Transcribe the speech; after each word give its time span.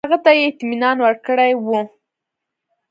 هغه 0.07 0.17
ته 0.25 0.29
یې 0.37 0.43
اطمینان 0.49 0.97
ورکړی 1.01 1.51
وو. 1.65 1.79